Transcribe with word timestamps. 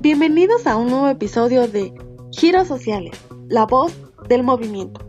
Bienvenidos 0.00 0.66
a 0.66 0.76
un 0.76 0.88
nuevo 0.88 1.08
episodio 1.08 1.68
de 1.68 1.92
Giros 2.30 2.68
Sociales, 2.68 3.12
la 3.48 3.66
voz 3.66 3.92
del 4.28 4.42
movimiento. 4.42 5.00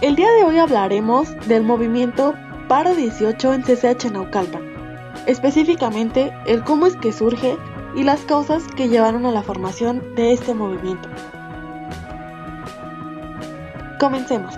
El 0.00 0.16
día 0.16 0.32
de 0.32 0.44
hoy 0.44 0.58
hablaremos 0.58 1.28
del 1.46 1.62
movimiento 1.62 2.34
Paro 2.68 2.94
18 2.94 3.52
en 3.54 3.62
CCH 3.62 4.10
Naucalpan, 4.10 4.62
específicamente 5.26 6.32
el 6.46 6.64
cómo 6.64 6.86
es 6.86 6.96
que 6.96 7.12
surge 7.12 7.56
y 7.94 8.02
las 8.02 8.22
causas 8.22 8.66
que 8.74 8.88
llevaron 8.88 9.26
a 9.26 9.30
la 9.30 9.42
formación 9.42 10.14
de 10.16 10.32
este 10.32 10.54
movimiento. 10.54 11.08
Comencemos. 14.00 14.54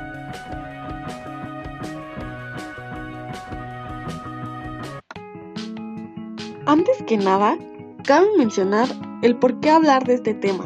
Antes 6.75 7.05
que 7.07 7.17
nada, 7.17 7.57
cabe 8.03 8.27
mencionar 8.37 8.89
el 9.23 9.37
por 9.37 9.61
qué 9.61 9.71
hablar 9.71 10.05
de 10.05 10.15
este 10.15 10.35
tema. 10.35 10.65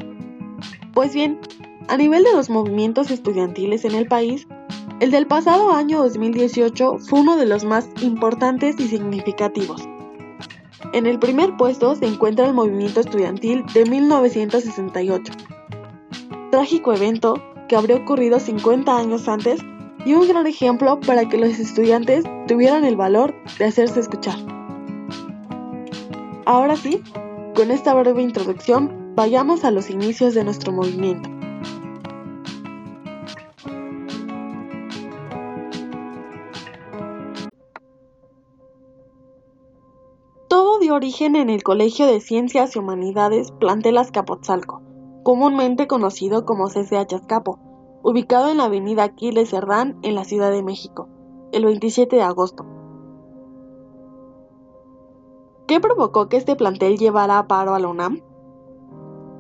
Pues 0.95 1.13
bien, 1.13 1.39
a 1.87 1.99
nivel 1.99 2.25
de 2.25 2.33
los 2.33 2.49
movimientos 2.49 3.11
estudiantiles 3.11 3.85
en 3.85 3.95
el 3.95 4.09
país, 4.09 4.49
el 5.01 5.11
del 5.11 5.27
pasado 5.27 5.71
año 5.71 5.99
2018 6.03 6.97
fue 7.01 7.21
uno 7.21 7.37
de 7.37 7.45
los 7.45 7.67
más 7.67 7.91
importantes 8.01 8.81
y 8.81 8.89
significativos. 8.89 9.87
En 10.95 11.05
el 11.05 11.19
primer 11.19 11.59
puesto 11.59 11.95
se 11.95 12.07
encuentra 12.07 12.47
el 12.47 12.55
movimiento 12.55 13.01
estudiantil 13.01 13.67
de 13.75 13.85
1968, 13.85 15.31
trágico 16.51 16.95
evento 16.95 17.35
que 17.69 17.77
habría 17.77 17.97
ocurrido 17.97 18.41
50 18.41 18.97
años 18.97 19.29
antes 19.29 19.61
y 20.07 20.15
un 20.15 20.27
gran 20.27 20.47
ejemplo 20.47 21.01
para 21.01 21.29
que 21.29 21.37
los 21.37 21.59
estudiantes 21.59 22.25
tuvieran 22.47 22.87
el 22.87 22.97
valor 22.97 23.35
de 23.59 23.67
hacerse 23.67 24.01
escuchar. 24.01 24.58
Ahora 26.49 26.77
sí, 26.77 27.03
con 27.55 27.71
esta 27.71 27.93
breve 27.93 28.23
introducción, 28.23 29.13
vayamos 29.15 29.65
a 29.65 29.71
los 29.71 29.91
inicios 29.91 30.33
de 30.33 30.45
nuestro 30.45 30.73
movimiento. 30.73 31.29
Todo 40.49 40.79
dio 40.79 40.95
origen 40.95 41.37
en 41.37 41.51
el 41.51 41.63
Colegio 41.63 42.07
de 42.07 42.19
Ciencias 42.19 42.75
y 42.75 42.79
Humanidades 42.79 43.51
Plantel 43.51 43.99
Azcapotzalco, 43.99 44.81
comúnmente 45.25 45.87
conocido 45.87 46.47
como 46.47 46.69
CCH 46.69 47.13
Azcapo, 47.13 47.59
ubicado 48.03 48.49
en 48.49 48.57
la 48.57 48.65
avenida 48.65 49.03
Aquiles 49.03 49.51
Cerdán 49.51 49.99
en 50.01 50.15
la 50.15 50.25
Ciudad 50.25 50.51
de 50.51 50.63
México, 50.63 51.11
el 51.53 51.67
27 51.67 52.17
de 52.17 52.23
agosto. 52.23 52.78
¿Qué 55.69 55.81
provocó 55.81 56.31
que 56.31 56.39
este 56.39 56.57
plantel 56.57 56.97
llevara 56.97 57.39
a 57.39 57.47
paro 57.47 57.75
a 57.75 57.79
la 57.79 57.89
UNAM? 57.89 58.23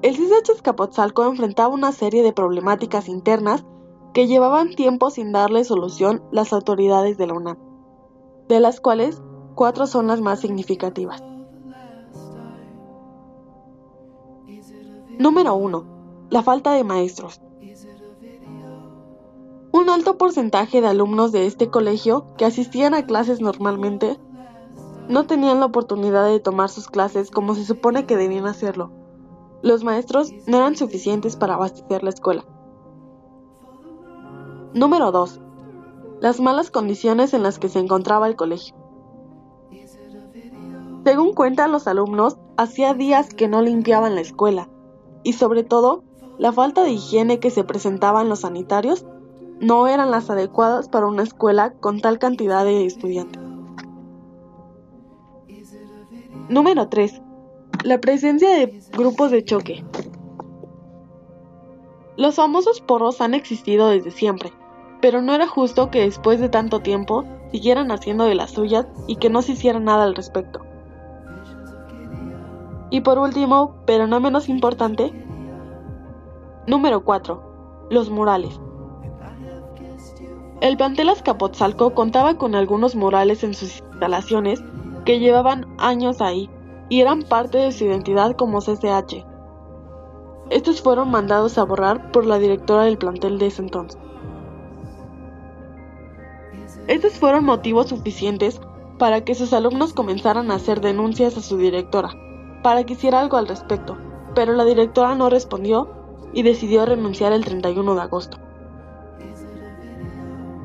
El 0.02 0.14
CCH 0.14 0.50
Escapotzalco 0.56 1.24
enfrentaba 1.24 1.72
una 1.72 1.90
serie 1.90 2.22
de 2.22 2.34
problemáticas 2.34 3.08
internas 3.08 3.64
que 4.12 4.26
llevaban 4.26 4.74
tiempo 4.74 5.08
sin 5.08 5.32
darle 5.32 5.64
solución 5.64 6.22
las 6.30 6.52
autoridades 6.52 7.16
de 7.16 7.28
la 7.28 7.32
UNAM, 7.32 7.56
de 8.46 8.60
las 8.60 8.78
cuales 8.78 9.22
cuatro 9.54 9.86
son 9.86 10.06
las 10.06 10.20
más 10.20 10.40
significativas. 10.40 11.24
Número 15.18 15.54
1. 15.54 15.84
La 16.28 16.42
falta 16.42 16.72
de 16.72 16.84
maestros. 16.84 17.40
Un 19.72 19.88
alto 19.88 20.18
porcentaje 20.18 20.82
de 20.82 20.88
alumnos 20.88 21.32
de 21.32 21.46
este 21.46 21.70
colegio 21.70 22.26
que 22.36 22.44
asistían 22.44 22.92
a 22.92 23.06
clases 23.06 23.40
normalmente 23.40 24.18
no 25.09 25.27
tenían 25.27 25.61
la 25.61 25.67
oportunidad 25.67 26.27
de 26.27 26.41
tomar 26.41 26.69
sus 26.69 26.89
clases 26.89 27.30
como 27.30 27.55
se 27.55 27.64
supone 27.64 28.05
que 28.07 28.17
debían 28.17 28.46
hacerlo. 28.46 28.91
Los 29.63 29.83
maestros 29.83 30.33
no 30.46 30.58
eran 30.58 30.77
suficientes 30.77 31.36
para 31.36 31.55
abastecer 31.55 32.05
la 32.05 32.11
escuela. 32.11 32.45
Número 34.74 35.11
2. 35.11 35.41
Las 36.20 36.41
malas 36.41 36.70
condiciones 36.70 37.33
en 37.33 37.42
las 37.42 37.58
que 37.58 37.68
se 37.68 37.79
encontraba 37.79 38.27
el 38.27 38.36
colegio. 38.36 38.77
Según 41.05 41.33
cuentan 41.33 41.73
los 41.73 41.86
alumnos, 41.86 42.36
hacía 42.57 42.92
días 42.92 43.33
que 43.33 43.48
no 43.48 43.63
limpiaban 43.63 44.14
la 44.14 44.20
escuela 44.20 44.68
y 45.23 45.33
sobre 45.33 45.64
todo 45.64 46.05
la 46.36 46.52
falta 46.52 46.85
de 46.85 46.91
higiene 46.91 47.41
que 47.41 47.51
se 47.51 47.64
presentaba 47.64 48.20
en 48.20 48.29
los 48.29 48.41
sanitarios 48.41 49.07
no 49.58 49.89
eran 49.89 50.11
las 50.11 50.29
adecuadas 50.30 50.89
para 50.89 51.07
una 51.07 51.23
escuela 51.23 51.73
con 51.73 52.01
tal 52.01 52.18
cantidad 52.18 52.64
de 52.64 52.85
estudiantes. 52.85 53.48
Número 56.48 56.89
3. 56.89 57.20
La 57.85 58.01
presencia 58.01 58.51
de 58.51 58.80
grupos 58.96 59.30
de 59.30 59.45
choque. 59.45 59.85
Los 62.17 62.36
famosos 62.36 62.80
porros 62.80 63.20
han 63.20 63.35
existido 63.35 63.91
desde 63.91 64.11
siempre, 64.11 64.52
pero 65.01 65.20
no 65.20 65.35
era 65.35 65.47
justo 65.47 65.91
que 65.91 66.01
después 66.01 66.41
de 66.41 66.48
tanto 66.48 66.80
tiempo 66.80 67.24
siguieran 67.52 67.92
haciendo 67.92 68.24
de 68.24 68.35
las 68.35 68.52
suyas 68.52 68.86
y 69.07 69.17
que 69.17 69.30
no 69.30 69.42
se 69.42 69.52
hiciera 69.52 69.79
nada 69.80 70.05
al 70.05 70.14
respecto. 70.14 70.61
Y 72.91 73.02
por 73.02 73.18
último, 73.18 73.77
pero 73.85 74.07
no 74.07 74.18
menos 74.18 74.48
importante, 74.48 75.13
número 76.67 77.05
4. 77.05 77.86
Los 77.91 78.08
murales. 78.08 78.58
El 80.61 80.77
plantel 80.77 81.11
Azcapotzalco 81.11 81.95
contaba 81.95 82.39
con 82.39 82.55
algunos 82.55 82.97
murales 82.97 83.45
en 83.45 83.55
sus 83.55 83.79
instalaciones 83.79 84.61
que 85.05 85.19
llevaban 85.19 85.67
años 85.79 86.20
ahí 86.20 86.51
y 86.89 87.01
eran 87.01 87.23
parte 87.23 87.59
de 87.59 87.73
su 87.73 87.85
identidad 87.85 88.36
como 88.36 88.61
CCH. 88.61 89.25
Estos 90.51 90.81
fueron 90.81 91.11
mandados 91.11 91.59
a 91.59 91.64
borrar 91.64 92.11
por 92.11 92.25
la 92.25 92.39
directora 92.39 92.85
del 92.85 92.98
plantel 92.98 93.39
de 93.39 93.47
ese 93.48 93.63
entonces. 93.63 94.01
Estos 96.86 97.19
fueron 97.19 97.45
motivos 97.45 97.89
suficientes 97.89 98.61
para 98.98 99.23
que 99.23 99.35
sus 99.35 99.53
alumnos 99.53 99.92
comenzaran 99.92 100.51
a 100.51 100.55
hacer 100.55 100.81
denuncias 100.81 101.36
a 101.36 101.42
su 101.42 101.59
directora, 101.59 102.11
para 102.63 102.85
que 102.85 102.95
hiciera 102.95 103.20
algo 103.20 103.36
al 103.36 103.47
respecto, 103.47 103.98
pero 104.35 104.55
la 104.55 104.65
directora 104.65 105.15
no 105.15 105.29
respondió 105.29 105.89
y 106.33 106.42
decidió 106.42 106.86
renunciar 106.86 107.33
el 107.33 107.45
31 107.45 107.95
de 107.95 108.01
agosto. 108.01 108.39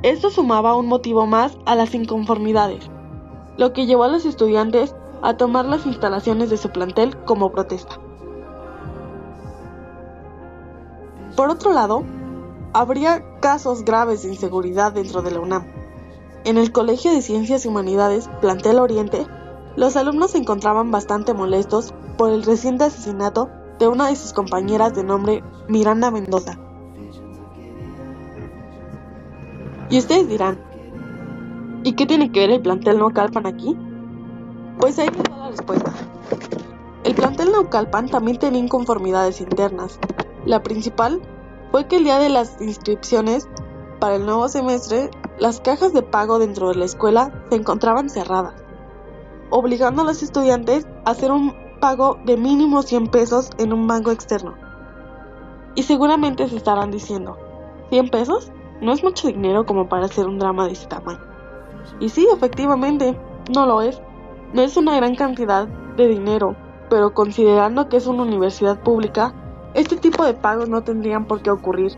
Esto 0.02 0.30
sumaba 0.30 0.76
un 0.76 0.88
motivo 0.88 1.28
más 1.28 1.58
a 1.66 1.76
las 1.76 1.94
inconformidades, 1.94 2.90
lo 3.58 3.74
que 3.74 3.86
llevó 3.86 4.03
a 4.03 4.08
los 4.08 4.25
estudiantes 4.25 4.96
a 5.22 5.38
tomar 5.38 5.66
las 5.66 5.86
instalaciones 5.86 6.50
de 6.50 6.58
su 6.58 6.69
plantel 6.69 7.18
como 7.24 7.52
protesta. 7.52 8.00
Por 11.36 11.50
otro 11.50 11.74
lado, 11.74 12.03
habría 12.74 13.24
casos 13.40 13.86
graves 13.86 14.24
de 14.24 14.30
inseguridad 14.30 14.94
dentro 14.94 15.22
de 15.22 15.31
la 15.31 15.40
UNAM. 15.40 15.66
En 16.44 16.58
el 16.58 16.72
Colegio 16.72 17.12
de 17.12 17.22
Ciencias 17.22 17.66
y 17.66 17.69
Humanidades, 17.69 18.30
Plantel 18.41 18.80
Oriente, 18.80 19.25
los 19.75 19.96
alumnos 19.96 20.31
se 20.31 20.40
encontraban 20.40 20.91
bastante 20.91 21.34
molestos 21.34 21.94
por 22.18 22.31
el 22.31 22.44
reciente 22.44 22.84
asesinato 22.84 23.50
de 23.80 23.88
una 23.88 24.08
de 24.08 24.16
sus 24.16 24.34
compañeras 24.34 24.94
de 24.94 25.03
nombre 25.03 25.44
Miranda 25.68 26.12
Mendoza. 26.12 26.59
Y 29.90 29.97
ustedes 29.97 30.28
dirán, 30.28 30.59
¿Y 31.86 31.94
qué 31.94 32.06
tiene 32.06 32.32
que 32.32 32.40
ver 32.40 32.52
el 32.52 32.62
plantel 32.62 33.00
Naucalpan 33.00 33.46
aquí? 33.46 33.78
Pues 34.80 34.98
ahí 35.00 35.08
está 35.08 35.38
la 35.38 35.50
respuesta. 35.50 35.94
El 37.04 37.14
plantel 37.14 37.52
Naucalpan 37.52 38.08
también 38.08 38.40
tenía 38.40 38.62
inconformidades 38.62 39.42
internas. 39.42 40.00
La 40.46 40.64
principal 40.64 41.22
fue 41.72 41.88
que 41.88 41.98
el 41.98 42.06
día 42.06 42.20
de 42.20 42.30
las 42.30 42.62
inscripciones 42.62 43.50
para 44.00 44.16
el 44.16 44.26
nuevo 44.26 44.47
semestre, 44.47 45.12
las 45.40 45.59
cajas 45.59 45.91
de 45.91 46.03
pago 46.03 46.40
dentro 46.40 46.70
de 46.70 46.76
la 46.76 46.85
escuela 46.85 47.46
se 47.50 47.56
encontraban 47.56 48.09
cerradas, 48.09 48.53
obligando 49.50 50.03
a 50.03 50.06
los 50.06 50.24
estudiantes 50.24 50.88
a 51.03 51.12
hacer 51.12 51.34
un 51.34 51.53
pago 51.82 52.18
de 52.24 52.38
mínimo 52.38 52.82
100 52.82 53.08
pesos 53.09 53.50
en 53.58 53.74
un 53.74 53.88
banco 53.88 54.12
externo. 54.12 54.56
Y 55.76 55.84
seguramente 55.84 56.47
se 56.47 56.56
estarán 56.56 56.91
diciendo, 56.91 57.38
¿100 57.91 58.09
pesos? 58.09 58.52
No 58.79 58.94
es 58.94 59.03
mucho 59.03 59.28
dinero 59.28 59.66
como 59.66 59.90
para 59.90 60.06
hacer 60.06 60.28
un 60.28 60.40
drama 60.40 60.66
de 60.66 60.74
ese 60.74 60.88
tamaño. 60.88 61.33
Y 62.00 62.09
sí, 62.09 62.28
efectivamente, 62.34 63.18
no 63.53 63.66
lo 63.66 63.82
es. 63.82 64.02
No 64.53 64.62
es 64.62 64.78
una 64.78 64.96
gran 64.96 65.16
cantidad 65.16 65.68
de 65.68 66.08
dinero, 66.08 66.56
pero 66.90 67.14
considerando 67.14 67.90
que 67.90 67.97
es 67.97 68.08
una 68.08 68.24
universidad 68.24 68.80
pública, 68.82 69.34
este 69.74 69.97
tipo 69.97 70.24
de 70.24 70.34
pagos 70.34 70.70
no 70.70 70.84
tendrían 70.84 71.26
por 71.26 71.41
qué 71.41 71.50
ocurrir. 71.50 71.94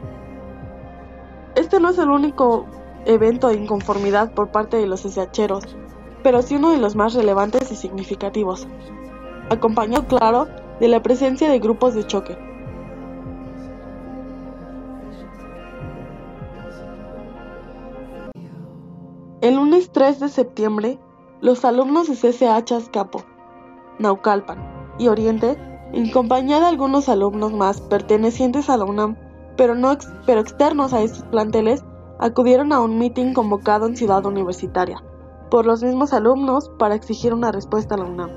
Este 1.55 1.79
no 1.79 1.89
es 1.89 1.97
el 1.97 2.09
único 2.09 2.65
evento 3.05 3.49
de 3.49 3.55
inconformidad 3.55 4.33
por 4.33 4.49
parte 4.49 4.77
de 4.77 4.87
los 4.87 5.03
SHeros, 5.05 5.63
pero 6.23 6.41
sí 6.41 6.55
uno 6.55 6.71
de 6.71 6.77
los 6.77 6.95
más 6.95 7.13
relevantes 7.13 7.71
y 7.71 7.75
significativos, 7.75 8.67
acompañado, 9.49 10.05
claro, 10.07 10.47
de 10.79 10.87
la 10.87 11.01
presencia 11.03 11.49
de 11.49 11.59
grupos 11.59 11.93
de 11.93 12.07
choque. 12.07 12.37
El 19.41 19.55
lunes 19.55 19.91
3 19.91 20.21
de 20.21 20.29
septiembre, 20.29 20.97
los 21.41 21.65
alumnos 21.65 22.07
de 22.07 22.15
CCH 22.15 22.71
Azcapo, 22.71 23.23
Naucalpan 23.99 24.95
y 24.97 25.09
Oriente, 25.09 25.57
en 25.91 26.09
compañía 26.09 26.61
de 26.61 26.67
algunos 26.67 27.09
alumnos 27.09 27.51
más 27.51 27.81
pertenecientes 27.81 28.69
a 28.69 28.77
la 28.77 28.85
UNAM, 28.85 29.17
pero, 29.57 29.75
no 29.75 29.97
pero 30.25 30.39
externos 30.39 30.93
a 30.93 31.01
estos 31.01 31.23
planteles, 31.23 31.83
acudieron 32.17 32.71
a 32.71 32.79
un 32.79 32.97
mitin 32.97 33.33
convocado 33.33 33.87
en 33.87 33.97
Ciudad 33.97 34.25
Universitaria 34.25 35.03
por 35.51 35.65
los 35.65 35.83
mismos 35.83 36.13
alumnos 36.13 36.69
para 36.79 36.95
exigir 36.95 37.33
una 37.33 37.51
respuesta 37.51 37.95
a 37.95 37.97
la 37.97 38.05
UNAM. 38.05 38.31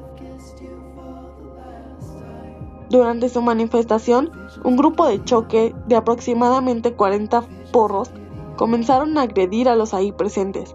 Durante 2.90 3.28
su 3.28 3.40
manifestación, 3.40 4.32
un 4.64 4.76
grupo 4.76 5.06
de 5.06 5.22
choque 5.22 5.74
de 5.86 5.94
aproximadamente 5.94 6.94
40 6.94 7.44
porros 7.72 8.10
comenzaron 8.56 9.16
a 9.16 9.22
agredir 9.22 9.68
a 9.68 9.76
los 9.76 9.94
ahí 9.94 10.10
presentes. 10.10 10.74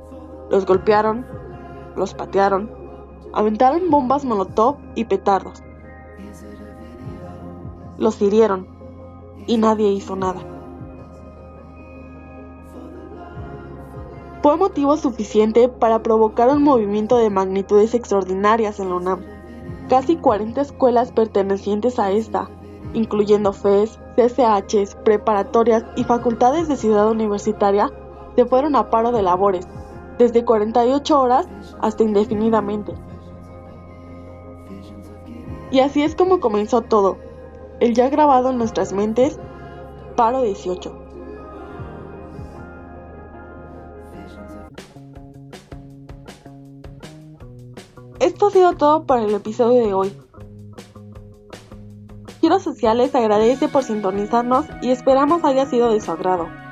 Los 0.54 0.68
golpearon, 0.68 1.26
los 1.96 2.14
patearon, 2.14 2.70
aventaron 3.34 3.90
bombas 3.90 4.24
molotov 4.24 4.76
y 4.94 5.06
petardos. 5.06 5.64
Los 7.98 8.22
hirieron 8.22 8.68
y 9.48 9.58
nadie 9.58 9.90
hizo 9.90 10.16
nada. 10.16 10.42
Fue 14.44 14.56
motivo 14.56 14.96
suficiente 14.96 15.70
para 15.70 16.04
provocar 16.04 16.50
un 16.50 16.62
movimiento 16.62 17.18
de 17.18 17.32
magnitudes 17.32 17.96
extraordinarias 17.96 18.80
en 18.80 18.90
la 18.90 18.96
UNAM. 18.98 19.22
Casi 19.90 20.18
40 20.18 20.62
escuelas 20.62 21.12
pertenecientes 21.12 21.98
a 21.98 22.12
esta, 22.12 22.48
incluyendo 22.94 23.54
FES, 23.54 24.00
CCHs, 24.18 24.98
preparatorias 25.04 25.84
y 25.96 26.04
facultades 26.04 26.68
de 26.68 26.78
ciudad 26.78 27.10
universitaria, 27.10 27.92
se 28.36 28.46
fueron 28.46 28.76
a 28.76 28.92
paro 28.92 29.12
de 29.12 29.24
labores, 29.24 29.68
desde 30.18 30.46
48 30.46 31.20
horas 31.20 31.48
hasta 31.82 32.04
indefinidamente. 32.04 32.94
Y 35.72 35.80
así 35.80 36.04
es 36.04 36.16
como 36.16 36.40
comenzó 36.40 36.82
todo, 36.82 37.18
el 37.80 37.96
ya 37.96 38.10
grabado 38.10 38.52
en 38.52 38.58
nuestras 38.58 38.94
mentes, 38.94 39.40
paro 40.16 40.44
18. 40.44 41.04
Esto 48.20 48.48
ha 48.48 48.52
sido 48.52 48.74
todo 48.74 49.04
para 49.06 49.24
el 49.24 49.34
episodio 49.34 49.86
de 49.86 49.94
hoy. 49.94 50.18
Giros 52.40 52.64
Sociales 52.64 53.16
agradece 53.16 53.68
por 53.68 53.84
sintonizarnos 53.84 54.66
y 54.82 54.92
esperamos 54.92 55.44
haya 55.44 55.66
sido 55.66 55.92
de 55.92 56.00
su 56.00 56.12
agrado. 56.12 56.63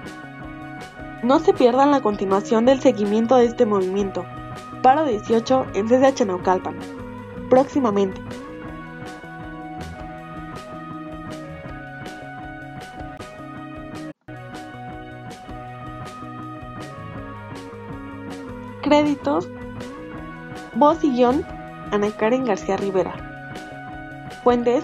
No 1.24 1.38
se 1.38 1.54
pierdan 1.54 1.92
la 1.92 2.02
continuación 2.02 2.66
del 2.66 2.82
seguimiento 2.82 3.36
de 3.36 3.46
este 3.46 3.68
movimiento. 3.68 4.26
Paro 4.82 5.06
18 5.06 5.68
en 5.76 5.88
CCH 5.88 6.26
Naucalpan. 6.26 6.80
Próximamente. 7.48 8.20
Créditos. 18.82 19.48
Voz 20.74 21.04
y 21.04 21.12
guion. 21.12 21.46
Ana 21.92 22.10
Karen 22.10 22.46
García 22.46 22.78
Rivera. 22.78 23.14
Fuentes. 24.44 24.84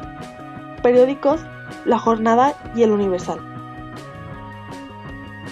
Periódicos 0.84 1.42
La 1.86 1.98
Jornada 1.98 2.54
y 2.76 2.84
El 2.84 2.92
Universal. 2.92 3.57